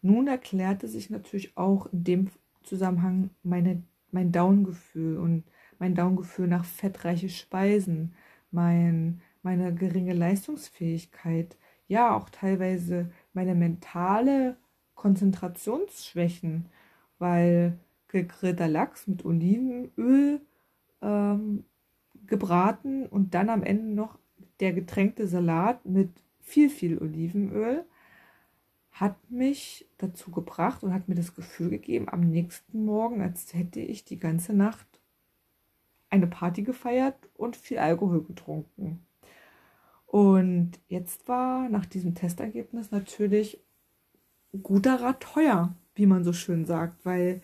Nun 0.02 0.28
erklärte 0.28 0.88
sich 0.88 1.10
natürlich 1.10 1.56
auch 1.56 1.86
in 1.92 2.04
dem 2.04 2.30
Zusammenhang 2.62 3.30
meine, 3.42 3.82
mein 4.12 4.32
Downgefühl 4.32 5.18
und 5.18 5.44
mein 5.78 5.94
Downgefühl 5.94 6.46
nach 6.46 6.64
fettreiche 6.64 7.28
Speisen, 7.28 8.14
mein, 8.50 9.20
meine 9.42 9.74
geringe 9.74 10.14
Leistungsfähigkeit, 10.14 11.56
ja 11.88 12.14
auch 12.16 12.30
teilweise 12.30 13.10
meine 13.32 13.54
mentale 13.54 14.56
Konzentrationsschwächen, 14.94 16.66
weil 17.18 17.78
gegrillter 18.08 18.68
Lachs 18.68 19.06
mit 19.06 19.24
Olivenöl 19.24 20.40
ähm, 21.02 21.64
gebraten 22.26 23.06
und 23.06 23.34
dann 23.34 23.50
am 23.50 23.62
Ende 23.62 23.94
noch 23.94 24.18
der 24.60 24.72
getränkte 24.72 25.26
Salat 25.26 25.84
mit 25.86 26.10
viel, 26.40 26.70
viel 26.70 26.98
Olivenöl 26.98 27.84
hat 29.00 29.30
mich 29.30 29.88
dazu 29.96 30.30
gebracht 30.30 30.82
und 30.82 30.92
hat 30.92 31.08
mir 31.08 31.14
das 31.14 31.34
Gefühl 31.34 31.70
gegeben, 31.70 32.10
am 32.10 32.20
nächsten 32.20 32.84
Morgen, 32.84 33.22
als 33.22 33.54
hätte 33.54 33.80
ich 33.80 34.04
die 34.04 34.18
ganze 34.18 34.52
Nacht 34.52 34.86
eine 36.10 36.26
Party 36.26 36.62
gefeiert 36.62 37.16
und 37.34 37.56
viel 37.56 37.78
Alkohol 37.78 38.22
getrunken. 38.22 39.06
Und 40.04 40.72
jetzt 40.88 41.28
war 41.28 41.70
nach 41.70 41.86
diesem 41.86 42.14
Testergebnis 42.14 42.90
natürlich 42.90 43.62
guter 44.62 45.00
Rat 45.00 45.20
teuer, 45.20 45.74
wie 45.94 46.04
man 46.04 46.22
so 46.22 46.34
schön 46.34 46.66
sagt, 46.66 47.06
weil, 47.06 47.40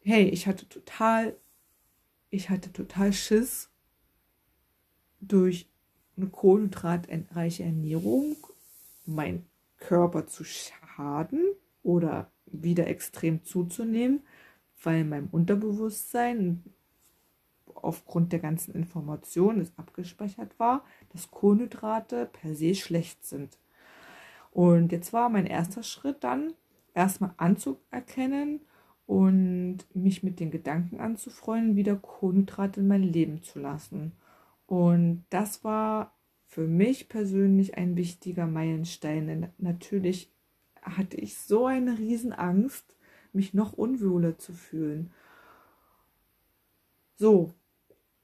hey, 0.00 0.26
ich 0.26 0.46
hatte 0.46 0.66
total, 0.70 1.36
ich 2.30 2.48
hatte 2.48 2.72
total 2.72 3.12
Schiss 3.12 3.68
durch 5.20 5.68
eine 6.16 6.28
kohlenhydratreiche 6.28 7.64
Ernährung 7.64 8.36
mein 9.04 9.44
Körper 9.80 10.26
zu 10.26 10.44
schaden 10.44 11.44
oder 11.82 12.30
wieder 12.46 12.86
extrem 12.86 13.42
zuzunehmen, 13.44 14.22
weil 14.82 15.04
mein 15.04 15.26
Unterbewusstsein 15.26 16.62
aufgrund 17.74 18.32
der 18.32 18.40
ganzen 18.40 18.74
Informationen 18.74 19.60
es 19.60 19.72
abgespeichert 19.76 20.58
war, 20.58 20.84
dass 21.12 21.30
Kohlenhydrate 21.30 22.26
per 22.26 22.54
se 22.54 22.74
schlecht 22.74 23.24
sind. 23.24 23.58
Und 24.52 24.92
jetzt 24.92 25.12
war 25.12 25.28
mein 25.28 25.46
erster 25.46 25.82
Schritt 25.82 26.22
dann, 26.24 26.52
erstmal 26.94 27.32
anzuerkennen 27.36 28.60
und 29.06 29.78
mich 29.94 30.22
mit 30.22 30.40
den 30.40 30.50
Gedanken 30.50 31.00
anzufreuen, 31.00 31.76
wieder 31.76 31.96
Kohlenhydrate 31.96 32.80
in 32.80 32.88
mein 32.88 33.02
Leben 33.02 33.42
zu 33.42 33.58
lassen. 33.58 34.12
Und 34.66 35.24
das 35.30 35.64
war 35.64 36.12
für 36.50 36.66
mich 36.66 37.08
persönlich 37.08 37.78
ein 37.78 37.96
wichtiger 37.96 38.48
Meilenstein. 38.48 39.28
Denn 39.28 39.48
natürlich 39.58 40.32
hatte 40.82 41.16
ich 41.16 41.38
so 41.38 41.66
eine 41.66 41.96
Riesenangst, 41.96 42.96
mich 43.32 43.54
noch 43.54 43.72
unwohler 43.72 44.36
zu 44.36 44.52
fühlen. 44.52 45.12
So, 47.14 47.54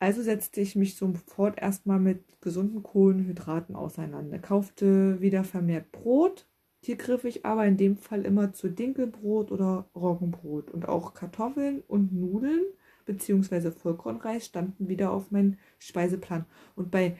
also 0.00 0.22
setzte 0.22 0.60
ich 0.60 0.74
mich 0.74 0.96
sofort 0.96 1.60
erstmal 1.60 2.00
mit 2.00 2.40
gesunden 2.40 2.82
Kohlenhydraten 2.82 3.76
auseinander, 3.76 4.40
kaufte 4.40 5.20
wieder 5.20 5.44
vermehrt 5.44 5.92
Brot. 5.92 6.48
Hier 6.82 6.96
griff 6.96 7.24
ich 7.24 7.46
aber 7.46 7.64
in 7.64 7.76
dem 7.76 7.96
Fall 7.96 8.24
immer 8.24 8.52
zu 8.52 8.68
Dinkelbrot 8.68 9.52
oder 9.52 9.88
Roggenbrot 9.94 10.72
und 10.72 10.88
auch 10.88 11.14
Kartoffeln 11.14 11.82
und 11.86 12.12
Nudeln 12.12 12.64
bzw. 13.04 13.70
Vollkornreis 13.70 14.46
standen 14.46 14.88
wieder 14.88 15.12
auf 15.12 15.30
meinem 15.30 15.58
Speiseplan. 15.78 16.44
Und 16.74 16.90
bei 16.90 17.16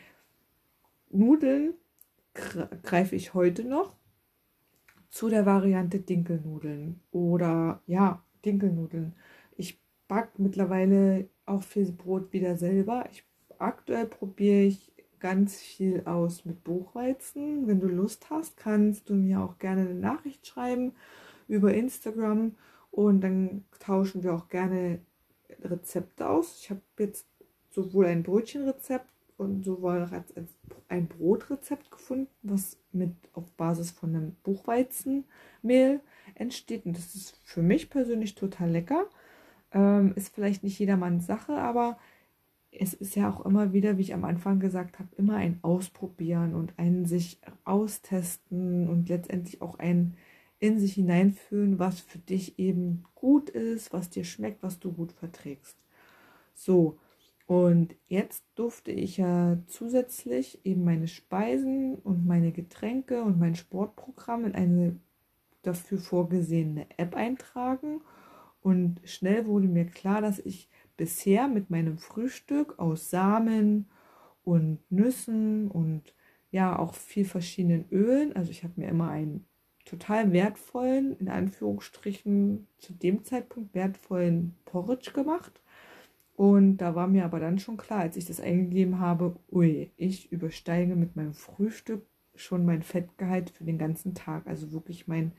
Nudeln 1.10 1.74
greife 2.34 3.16
ich 3.16 3.34
heute 3.34 3.64
noch 3.64 3.96
zu 5.10 5.28
der 5.28 5.46
Variante 5.46 6.00
Dinkelnudeln 6.00 7.00
oder 7.10 7.82
ja, 7.86 8.22
Dinkelnudeln. 8.44 9.14
Ich 9.56 9.80
backe 10.08 10.42
mittlerweile 10.42 11.28
auch 11.46 11.62
viel 11.62 11.90
Brot 11.92 12.32
wieder 12.32 12.56
selber. 12.56 13.06
Ich, 13.10 13.24
aktuell 13.58 14.06
probiere 14.06 14.64
ich 14.64 14.92
ganz 15.18 15.56
viel 15.56 16.02
aus 16.04 16.44
mit 16.44 16.62
Buchweizen. 16.64 17.66
Wenn 17.66 17.80
du 17.80 17.88
Lust 17.88 18.28
hast, 18.30 18.56
kannst 18.56 19.08
du 19.08 19.14
mir 19.14 19.40
auch 19.40 19.58
gerne 19.58 19.82
eine 19.82 19.94
Nachricht 19.94 20.46
schreiben 20.46 20.92
über 21.48 21.72
Instagram 21.72 22.54
und 22.90 23.20
dann 23.22 23.64
tauschen 23.80 24.22
wir 24.22 24.34
auch 24.34 24.48
gerne 24.48 25.00
Rezepte 25.62 26.28
aus. 26.28 26.60
Ich 26.60 26.70
habe 26.70 26.82
jetzt 26.98 27.26
sowohl 27.70 28.06
ein 28.06 28.22
Brötchenrezept 28.22 29.10
und 29.36 29.64
sowohl 29.64 30.08
ein 30.88 31.08
Brotrezept 31.08 31.90
gefunden, 31.90 32.28
was 32.42 32.78
mit 32.92 33.12
auf 33.34 33.50
Basis 33.52 33.90
von 33.90 34.14
einem 34.14 34.36
Buchweizenmehl 34.42 36.00
entsteht. 36.34 36.86
Und 36.86 36.96
das 36.96 37.14
ist 37.14 37.38
für 37.44 37.62
mich 37.62 37.90
persönlich 37.90 38.34
total 38.34 38.70
lecker. 38.70 39.06
Ähm, 39.72 40.12
ist 40.16 40.34
vielleicht 40.34 40.62
nicht 40.62 40.78
jedermanns 40.78 41.26
Sache, 41.26 41.52
aber 41.54 41.98
es 42.70 42.94
ist 42.94 43.14
ja 43.16 43.30
auch 43.30 43.44
immer 43.44 43.72
wieder, 43.72 43.98
wie 43.98 44.02
ich 44.02 44.14
am 44.14 44.24
Anfang 44.24 44.60
gesagt 44.60 44.98
habe, 44.98 45.08
immer 45.16 45.36
ein 45.36 45.58
Ausprobieren 45.62 46.54
und 46.54 46.74
ein 46.78 47.06
sich 47.06 47.40
austesten 47.64 48.88
und 48.88 49.08
letztendlich 49.08 49.62
auch 49.62 49.78
ein 49.78 50.16
in 50.58 50.78
sich 50.78 50.94
hineinfühlen, 50.94 51.78
was 51.78 52.00
für 52.00 52.18
dich 52.18 52.58
eben 52.58 53.04
gut 53.14 53.50
ist, 53.50 53.92
was 53.92 54.08
dir 54.08 54.24
schmeckt, 54.24 54.62
was 54.62 54.78
du 54.78 54.92
gut 54.92 55.12
verträgst. 55.12 55.76
So, 56.54 56.98
und 57.46 57.94
jetzt 58.08 58.44
durfte 58.56 58.90
ich 58.90 59.18
ja 59.18 59.58
zusätzlich 59.68 60.64
eben 60.64 60.84
meine 60.84 61.06
Speisen 61.06 61.94
und 61.96 62.26
meine 62.26 62.50
Getränke 62.50 63.22
und 63.22 63.38
mein 63.38 63.54
Sportprogramm 63.54 64.44
in 64.44 64.54
eine 64.54 65.00
dafür 65.62 65.98
vorgesehene 65.98 66.86
App 66.96 67.14
eintragen. 67.14 68.00
Und 68.62 69.00
schnell 69.04 69.46
wurde 69.46 69.68
mir 69.68 69.86
klar, 69.86 70.20
dass 70.20 70.40
ich 70.40 70.68
bisher 70.96 71.46
mit 71.46 71.70
meinem 71.70 71.98
Frühstück 71.98 72.78
aus 72.78 73.10
Samen 73.10 73.88
und 74.42 74.80
Nüssen 74.90 75.68
und 75.70 76.14
ja 76.50 76.76
auch 76.76 76.94
viel 76.94 77.24
verschiedenen 77.24 77.84
Ölen, 77.90 78.34
also 78.34 78.50
ich 78.50 78.64
habe 78.64 78.74
mir 78.76 78.88
immer 78.88 79.10
einen 79.10 79.46
total 79.84 80.32
wertvollen, 80.32 81.16
in 81.18 81.28
Anführungsstrichen 81.28 82.66
zu 82.78 82.92
dem 82.92 83.24
Zeitpunkt 83.24 83.74
wertvollen 83.74 84.56
Porridge 84.64 85.12
gemacht. 85.12 85.60
Und 86.36 86.78
da 86.78 86.94
war 86.94 87.08
mir 87.08 87.24
aber 87.24 87.40
dann 87.40 87.58
schon 87.58 87.78
klar, 87.78 88.00
als 88.00 88.16
ich 88.16 88.26
das 88.26 88.40
eingegeben 88.40 89.00
habe, 89.00 89.36
ui, 89.50 89.90
ich 89.96 90.30
übersteige 90.30 90.94
mit 90.94 91.16
meinem 91.16 91.32
Frühstück 91.32 92.04
schon 92.34 92.66
mein 92.66 92.82
Fettgehalt 92.82 93.50
für 93.50 93.64
den 93.64 93.78
ganzen 93.78 94.14
Tag. 94.14 94.46
Also 94.46 94.72
wirklich 94.72 95.08
mein 95.08 95.32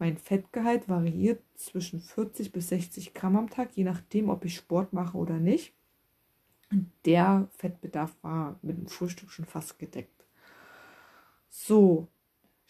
mein 0.00 0.16
Fettgehalt 0.16 0.88
variiert 0.88 1.42
zwischen 1.56 2.00
40 2.00 2.52
bis 2.52 2.70
60 2.70 3.12
Gramm 3.12 3.36
am 3.36 3.50
Tag, 3.50 3.76
je 3.76 3.84
nachdem, 3.84 4.30
ob 4.30 4.46
ich 4.46 4.56
Sport 4.56 4.94
mache 4.94 5.18
oder 5.18 5.38
nicht. 5.38 5.74
Und 6.72 6.90
der 7.04 7.48
Fettbedarf 7.58 8.16
war 8.22 8.58
mit 8.62 8.78
dem 8.78 8.86
Frühstück 8.86 9.30
schon 9.30 9.44
fast 9.44 9.78
gedeckt. 9.78 10.24
So, 11.50 12.08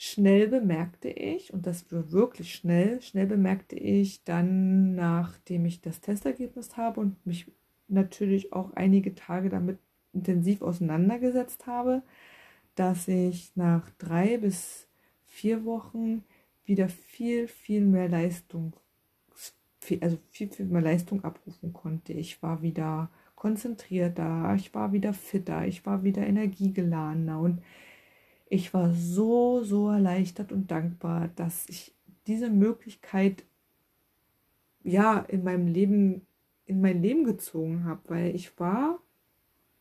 schnell 0.02 0.49
bemerkte 0.49 1.11
ich, 1.11 1.52
und 1.52 1.66
das 1.66 1.92
war 1.92 2.11
wirklich 2.11 2.54
schnell, 2.54 3.02
schnell 3.02 3.26
bemerkte 3.26 3.76
ich 3.76 4.25
dann, 4.25 4.95
nachdem 4.95 5.66
ich 5.66 5.83
das 5.83 6.00
Testergebnis 6.00 6.78
habe 6.78 7.00
und 7.00 7.26
mich 7.26 7.52
natürlich 7.87 8.54
auch 8.54 8.73
einige 8.73 9.14
Tage 9.14 9.50
damit 9.50 9.78
intensiv 10.14 10.62
auseinandergesetzt 10.62 11.66
habe, 11.66 12.02
dass 12.76 13.09
ich 13.09 13.52
nach 13.57 13.90
drei 13.99 14.38
bis 14.38 14.88
vier 15.26 15.66
Wochen 15.66 16.25
wieder 16.64 16.88
viel, 16.88 17.47
viel 17.47 17.85
mehr 17.85 18.09
Leistung, 18.09 18.73
also 20.00 20.19
viel, 20.30 20.49
viel 20.49 20.64
mehr 20.64 20.80
Leistung 20.80 21.25
abrufen 21.25 21.75
konnte. 21.75 22.14
Ich 22.14 22.42
war 22.42 22.62
wieder 22.62 23.11
konzentrierter, 23.35 24.54
ich 24.57 24.75
war 24.75 24.95
wieder 24.95 25.12
fitter, 25.12 25.66
ich 25.66 25.85
war 25.85 26.04
wieder 26.04 26.26
energiegeladener 26.26 27.38
und 27.38 27.61
ich 28.50 28.75
war 28.75 28.92
so, 28.92 29.62
so 29.62 29.88
erleichtert 29.88 30.52
und 30.52 30.71
dankbar, 30.71 31.30
dass 31.37 31.69
ich 31.69 31.95
diese 32.26 32.50
Möglichkeit 32.50 33.45
ja 34.83 35.21
in 35.21 35.45
meinem 35.45 35.69
Leben, 35.69 36.26
in 36.66 36.80
mein 36.80 37.00
Leben 37.00 37.25
gezogen 37.25 37.85
habe, 37.85 38.00
weil 38.09 38.35
ich 38.35 38.59
war, 38.59 38.99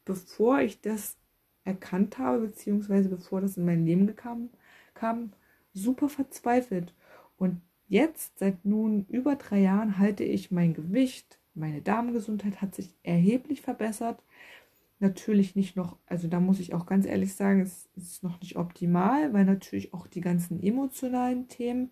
bevor 0.05 0.61
ich 0.61 0.79
das 0.81 1.17
erkannt 1.63 2.19
habe, 2.19 2.47
beziehungsweise 2.47 3.09
bevor 3.09 3.41
das 3.41 3.57
in 3.57 3.65
mein 3.65 3.85
Leben 3.85 4.15
kam, 4.15 4.49
kam 4.93 5.33
super 5.73 6.07
verzweifelt. 6.07 6.93
Und 7.37 7.61
jetzt, 7.87 8.37
seit 8.37 8.65
nun 8.65 9.05
über 9.07 9.35
drei 9.35 9.61
Jahren, 9.61 9.97
halte 9.97 10.23
ich 10.23 10.51
mein 10.51 10.75
Gewicht, 10.75 11.39
meine 11.55 11.81
Darmgesundheit 11.81 12.61
hat 12.61 12.75
sich 12.75 12.93
erheblich 13.01 13.61
verbessert. 13.61 14.21
Natürlich 14.99 15.55
nicht 15.55 15.77
noch, 15.77 15.97
also 16.07 16.27
da 16.27 16.39
muss 16.41 16.59
ich 16.59 16.73
auch 16.73 16.85
ganz 16.85 17.05
ehrlich 17.05 17.33
sagen, 17.33 17.61
es 17.61 17.89
ist 17.95 18.21
noch 18.23 18.41
nicht 18.41 18.57
optimal, 18.57 19.31
weil 19.33 19.45
natürlich 19.45 19.93
auch 19.93 20.07
die 20.07 20.19
ganzen 20.21 20.61
emotionalen 20.61 21.47
Themen 21.47 21.91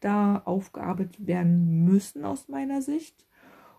da 0.00 0.38
aufgearbeitet 0.44 1.26
werden 1.26 1.84
müssen 1.84 2.24
aus 2.24 2.48
meiner 2.48 2.82
Sicht. 2.82 3.26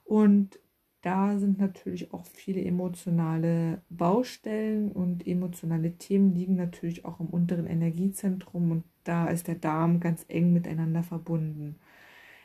Und 0.06 0.60
da 1.02 1.38
sind 1.40 1.60
natürlich 1.60 2.14
auch 2.14 2.26
viele 2.26 2.64
emotionale 2.64 3.82
Baustellen 3.90 4.92
und 4.92 5.28
emotionale 5.28 5.98
Themen 5.98 6.34
liegen 6.34 6.56
natürlich 6.56 7.06
auch 7.06 7.20
im 7.20 7.28
unteren 7.28 7.68
Energiezentrum 7.68 8.72
und 8.72 8.84
da 9.04 9.28
ist 9.28 9.48
der 9.48 9.56
Darm 9.56 10.00
ganz 10.00 10.26
eng 10.28 10.54
miteinander 10.54 11.04
verbunden. 11.04 11.78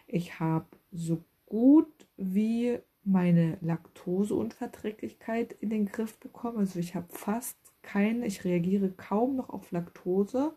Ich 0.07 0.41
habe 0.41 0.67
so 0.93 1.25
gut 1.47 2.09
wie 2.17 2.79
meine 3.07 3.59
Laktoseunverträglichkeit 3.61 5.53
in 5.61 5.71
den 5.71 5.87
Griff 5.87 6.19
bekommen. 6.19 6.59
Also 6.59 6.79
ich 6.79 6.95
habe 6.95 7.07
fast 7.11 7.57
keine, 7.83 8.27
ich 8.27 8.45
reagiere 8.45 8.91
kaum 8.91 9.37
noch 9.37 9.51
auf 9.51 9.71
Laktose, 9.71 10.53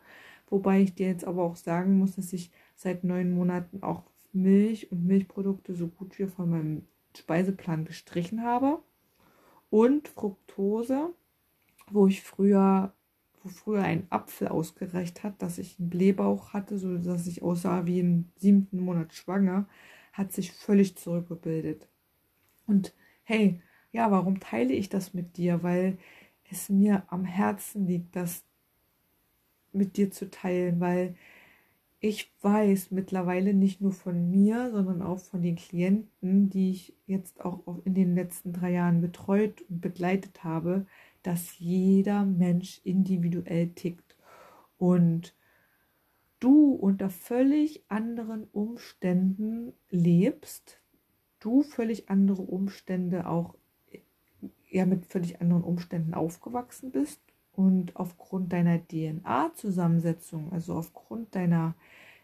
wobei 0.50 0.82
ich 0.82 0.96
dir 0.96 1.08
jetzt 1.08 1.26
aber 1.26 1.44
auch 1.44 1.56
sagen 1.56 1.98
muss, 1.98 2.16
dass 2.16 2.34
ich 2.34 2.52
seit 2.76 3.04
neun 3.04 3.32
Monaten 3.32 3.84
auch 3.84 4.04
Milch 4.34 4.92
und 4.92 5.06
Milchprodukte 5.06 5.76
so 5.76 5.88
gut 5.88 6.18
wie 6.20 6.28
von 6.28 6.50
meinem 6.50 6.88
Speiseplan 7.16 7.86
gestrichen 7.86 8.44
habe. 8.44 8.80
Und 9.70 10.08
Fructose, 10.08 11.14
wo 11.92 12.08
ich 12.08 12.24
früher 12.24 12.94
wo 13.44 13.50
früher 13.50 13.84
ein 13.84 14.08
Apfel 14.10 14.50
ausgereicht 14.50 15.24
hat, 15.24 15.42
dass 15.42 15.58
ich 15.58 15.80
einen 15.80 15.90
Blähbauch 15.90 16.54
hatte, 16.54 16.78
so 16.78 16.98
dass 16.98 17.28
ich 17.28 17.42
aussah 17.42 17.86
wie 17.86 18.00
im 18.00 18.26
siebten 18.36 18.80
Monat 18.82 19.14
schwanger, 19.14 19.68
hat 20.14 20.34
sich 20.34 20.52
völlig 20.52 20.98
zurückgebildet. 20.98 21.88
Und 22.70 22.94
hey, 23.24 23.62
ja, 23.92 24.12
warum 24.12 24.40
teile 24.40 24.74
ich 24.74 24.90
das 24.90 25.16
mit 25.16 25.38
dir? 25.38 25.64
Weil 25.64 25.98
es 26.52 26.70
mir 26.70 27.04
am 27.08 27.26
Herzen 27.26 27.88
liegt, 27.88 28.16
das 28.16 28.44
mit 29.72 29.98
dir 29.98 30.12
zu 30.12 30.30
teilen, 30.30 30.80
weil 30.80 31.16
ich 32.00 32.32
weiß 32.42 32.92
mittlerweile 32.92 33.54
nicht 33.56 33.82
nur 33.82 33.92
von 33.92 34.30
mir, 34.30 34.70
sondern 34.72 35.02
auch 35.02 35.20
von 35.20 35.42
den 35.42 35.56
Klienten, 35.56 36.50
die 36.50 36.72
ich 36.72 36.96
jetzt 37.08 37.42
auch 37.42 37.64
in 37.86 37.96
den 37.96 38.16
letzten 38.16 38.54
drei 38.54 38.72
Jahren 38.72 39.02
betreut 39.02 39.64
und 39.64 39.82
begleitet 39.82 40.44
habe, 40.44 40.86
dass 41.24 41.58
jeder 41.58 42.24
Mensch 42.24 42.82
individuell 42.84 43.70
tickt 43.70 44.16
und 44.78 45.36
du 46.40 46.72
unter 46.74 47.10
völlig 47.10 47.84
anderen 47.90 48.46
Umständen 48.46 49.74
lebst, 49.90 50.79
du 51.40 51.64
völlig 51.64 52.10
andere 52.10 52.42
Umstände 52.42 53.28
auch 53.28 53.56
ja 54.70 54.86
mit 54.86 55.06
völlig 55.06 55.42
anderen 55.42 55.64
Umständen 55.64 56.14
aufgewachsen 56.14 56.92
bist 56.92 57.22
und 57.54 57.96
aufgrund 57.96 58.54
deiner 58.54 58.80
DNA-Zusammensetzung, 58.88 60.52
also 60.52 60.76
aufgrund 60.76 61.36
deiner 61.36 61.76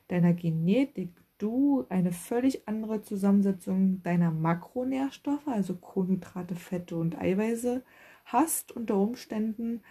deiner 0.08 0.34
Genetik, 0.34 1.10
du 1.38 1.86
eine 1.89 2.12
völlig 2.12 2.67
andere 2.67 3.01
Zusammensetzung 3.01 4.01
deiner 4.04 4.32
Makronährstoffe, 4.32 5.47
also 5.47 5.75
Kohlenhydrate, 5.75 6.56
Fette 6.56 6.95
und 6.95 7.17
Eiweiße 7.17 7.84
hast 8.25 8.71
unter 8.71 8.97
Umständen. 8.97 9.82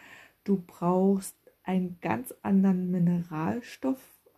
Du 0.44 0.62
brauchst 0.66 1.36
einen 1.62 1.98
ganz 2.00 2.34
anderen 2.42 2.90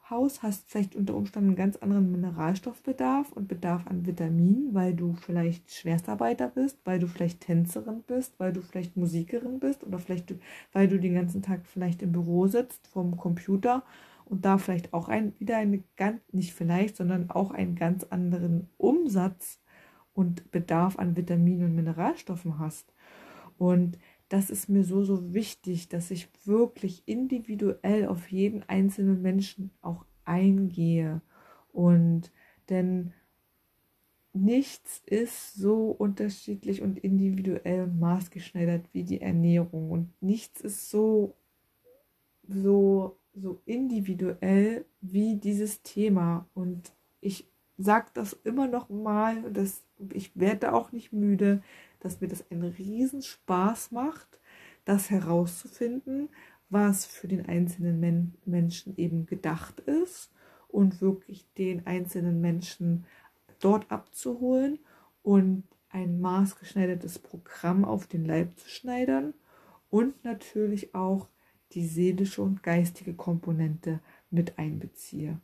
Mineralstoffhaus, 0.07 0.43
hast 0.43 0.71
vielleicht 0.71 0.95
unter 0.95 1.15
Umständen 1.15 1.51
einen 1.51 1.57
ganz 1.57 1.77
anderen 1.77 2.13
Mineralstoffbedarf 2.13 3.33
und 3.33 3.49
Bedarf 3.49 3.87
an 3.87 4.07
Vitaminen, 4.07 4.73
weil 4.73 4.95
du 4.95 5.15
vielleicht 5.15 5.73
Schwerstarbeiter 5.73 6.49
bist, 6.49 6.79
weil 6.85 6.99
du 6.99 7.07
vielleicht 7.07 7.41
Tänzerin 7.41 8.03
bist, 8.07 8.39
weil 8.39 8.53
du 8.53 8.63
vielleicht 8.63 8.97
Musikerin 8.97 9.59
bist 9.59 9.85
oder 9.85 9.99
vielleicht 9.99 10.35
weil 10.73 10.89
du 10.89 10.99
den 10.99 11.15
ganzen 11.15 11.43
Tag 11.43 11.67
vielleicht 11.67 12.03
im 12.03 12.13
Büro 12.13 12.47
sitzt 12.47 12.87
vom 12.89 13.17
Computer 13.17 13.83
und 14.25 14.45
da 14.45 14.59
vielleicht 14.59 14.93
auch 14.93 15.09
ein, 15.09 15.33
wieder 15.39 15.57
eine 15.57 15.83
ganz, 15.97 16.21
nicht 16.33 16.53
vielleicht, 16.53 16.97
sondern 16.97 17.31
auch 17.31 17.51
einen 17.51 17.75
ganz 17.75 18.05
anderen 18.05 18.69
Umsatz 18.77 19.61
und 20.15 20.51
Bedarf 20.51 20.99
an 20.99 21.17
Vitaminen 21.17 21.67
und 21.67 21.75
Mineralstoffen 21.75 22.59
hast. 22.59 22.93
Und 23.59 23.99
das 24.29 24.51
ist 24.51 24.69
mir 24.69 24.85
so, 24.85 25.05
so 25.05 25.33
wichtig, 25.35 25.89
dass 25.89 26.11
ich 26.11 26.29
wirklich 26.45 27.03
individuell 27.07 28.07
auf 28.07 28.31
jeden 28.31 28.63
einzelnen 28.65 29.23
Menschen 29.23 29.71
auch 29.83 30.05
eingehe. 30.25 31.23
Und 31.73 32.33
denn 32.69 33.13
nichts 34.33 35.03
ist 35.07 35.55
so 35.55 35.91
unterschiedlich 35.91 36.83
und 36.83 36.99
individuell 36.99 37.87
maßgeschneidert 37.87 38.87
wie 38.93 39.05
die 39.05 39.21
Ernährung. 39.21 39.91
Und 39.91 40.11
nichts 40.21 40.61
ist 40.61 40.91
so, 40.91 41.35
so, 42.49 43.19
so 43.35 43.61
individuell 43.65 44.85
wie 45.01 45.37
dieses 45.37 45.83
Thema. 45.83 46.49
Und 46.55 46.93
ich 47.21 47.49
sage 47.79 48.09
das 48.15 48.33
immer 48.45 48.67
noch 48.67 48.89
mal, 48.89 49.51
dass 49.53 49.85
ich 50.13 50.37
werde 50.39 50.75
auch 50.75 50.93
nicht 50.93 51.13
müde, 51.13 51.63
dass 52.07 52.21
mir 52.21 52.29
das 52.29 52.49
einen 52.53 52.63
riesen 52.63 53.21
Spaß 53.21 53.91
macht, 53.91 54.41
das 54.85 55.11
herauszufinden, 55.11 56.29
was 56.69 57.05
für 57.05 57.27
den 57.27 57.47
einzelnen 57.47 57.99
Men 57.99 58.35
Menschen 58.45 58.97
eben 58.97 59.27
gedacht 59.27 59.81
ist 59.81 60.33
und 60.69 61.01
wirklich 61.01 61.53
den 61.55 61.85
einzelnen 61.85 62.41
Menschen 62.41 63.07
dort 63.59 63.91
abzuholen 63.91 64.79
und 65.25 65.65
ein 65.89 66.21
maßgeschneidertes 66.21 67.19
Programm 67.19 67.85
auf 67.85 68.07
den 68.07 68.25
Leib 68.25 68.57
zu 68.57 68.69
schneidern 68.69 69.35
und 69.91 70.25
natürlich 70.25 70.95
auch 70.95 71.27
die 71.73 71.87
seelische 71.87 72.41
und 72.41 72.63
geistige 72.63 73.15
Komponente 73.15 73.99
mit 74.31 74.61
einbeziehe. 74.61 75.41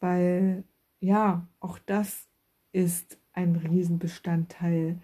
Weil 0.00 0.64
ja, 1.00 1.46
auch 1.60 1.78
das 1.78 2.28
ist 2.72 3.18
ein 3.34 3.56
Riesenbestandteil 3.56 4.98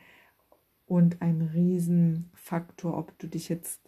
und 0.93 1.23
ein 1.23 1.41
Riesenfaktor, 1.41 2.99
ob 2.99 3.19
du 3.19 3.27
dich 3.27 3.49
jetzt 3.49 3.81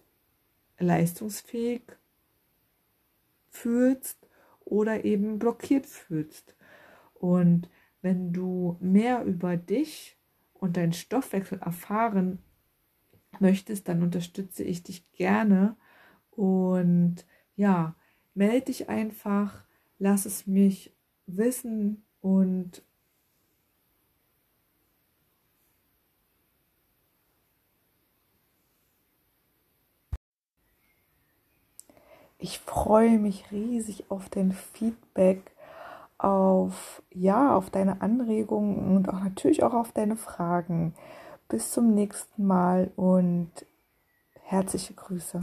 leistungsfähig 0.79 1.83
fühlst 3.51 4.27
oder 4.61 5.05
eben 5.05 5.39
blockiert 5.39 5.85
fühlst. 5.85 6.57
Und 7.13 7.69
wenn 8.01 8.33
du 8.33 8.79
mehr 8.81 9.23
über 9.25 9.59
dich 9.59 10.17
und 10.55 10.79
deinen 10.79 10.95
Stoffwechsel 10.95 11.59
erfahren 11.59 12.39
möchtest, 13.39 13.87
dann 13.87 14.03
unterstütze 14.03 14.65
ich 14.65 14.83
dich 14.83 15.13
gerne. 15.13 15.77
Und 16.31 17.27
ja, 17.55 17.97
melde 18.33 18.65
dich 18.65 18.89
einfach, 18.89 19.63
lass 19.99 20.25
es 20.25 20.47
mich 20.47 20.97
wissen 21.27 22.03
und 22.23 22.83
ich 32.45 32.59
freue 32.59 33.19
mich 33.19 33.51
riesig 33.53 34.11
auf 34.11 34.29
dein 34.29 34.53
Feedback, 34.53 35.51
auf 36.19 37.03
ja, 37.11 37.57
auf 37.57 37.71
deine 37.71 38.03
Anregungen 38.03 38.95
und 38.99 39.09
auch 39.09 39.21
natürlich 39.21 39.63
auch 39.63 39.73
auf 39.73 39.93
deine 39.93 40.17
Fragen. 40.19 40.95
Bis 41.49 41.71
zum 41.71 41.95
nächsten 41.95 42.47
Mal 42.47 42.91
und 42.97 43.51
herzliche 44.43 44.93
Grüße. 44.93 45.43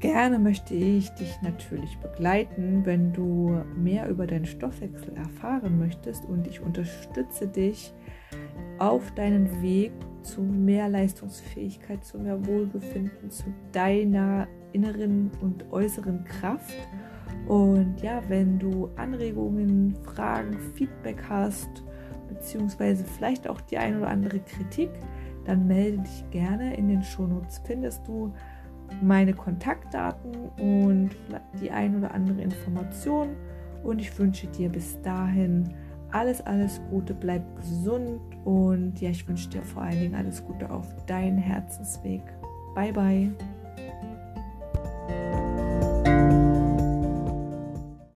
Gerne 0.00 0.38
möchte 0.38 0.74
ich 0.74 1.10
dich 1.10 1.42
natürlich 1.42 1.98
begleiten, 1.98 2.86
wenn 2.86 3.12
du 3.12 3.62
mehr 3.76 4.08
über 4.08 4.26
deinen 4.26 4.46
Stoffwechsel 4.46 5.14
erfahren 5.14 5.78
möchtest 5.78 6.24
und 6.24 6.46
ich 6.46 6.62
unterstütze 6.62 7.46
dich 7.46 7.92
auf 8.78 9.10
deinen 9.12 9.60
Weg 9.60 9.92
zu 10.22 10.40
mehr 10.40 10.88
Leistungsfähigkeit, 10.88 12.02
zu 12.02 12.18
mehr 12.18 12.46
Wohlbefinden, 12.46 13.30
zu 13.30 13.44
deiner 13.72 14.48
inneren 14.72 15.30
und 15.42 15.70
äußeren 15.70 16.24
Kraft. 16.24 16.88
Und 17.46 18.00
ja, 18.00 18.22
wenn 18.28 18.58
du 18.58 18.88
Anregungen, 18.96 19.98
Fragen, 20.02 20.58
Feedback 20.76 21.22
hast, 21.28 21.84
beziehungsweise 22.26 23.04
vielleicht 23.04 23.46
auch 23.46 23.60
die 23.60 23.76
ein 23.76 23.98
oder 23.98 24.08
andere 24.08 24.40
Kritik, 24.40 24.90
dann 25.44 25.66
melde 25.66 25.98
dich 25.98 26.24
gerne. 26.30 26.74
In 26.74 26.88
den 26.88 27.02
Shownotes 27.02 27.60
findest 27.66 28.06
du 28.08 28.32
meine 29.02 29.32
Kontaktdaten 29.32 30.34
und 30.58 31.10
die 31.60 31.70
ein 31.70 31.96
oder 31.96 32.12
andere 32.12 32.40
Information. 32.42 33.36
Und 33.82 33.98
ich 33.98 34.16
wünsche 34.18 34.46
dir 34.48 34.68
bis 34.68 35.00
dahin 35.02 35.74
alles, 36.12 36.40
alles 36.42 36.80
Gute, 36.90 37.14
bleib 37.14 37.42
gesund 37.56 38.20
und 38.44 39.00
ja, 39.00 39.10
ich 39.10 39.26
wünsche 39.28 39.48
dir 39.48 39.62
vor 39.62 39.82
allen 39.82 40.00
Dingen 40.00 40.14
alles 40.14 40.44
Gute 40.44 40.70
auf 40.70 40.86
deinen 41.06 41.38
Herzensweg. 41.38 42.22
Bye, 42.74 42.92
bye. 42.92 43.30